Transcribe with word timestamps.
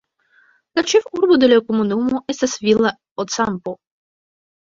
La 0.77 0.83
ĉefurbo 0.91 1.37
de 1.43 1.49
la 1.51 1.59
komunumo 1.67 2.21
estas 2.35 2.57
Villa 2.67 2.93
Ocampo. 3.25 3.75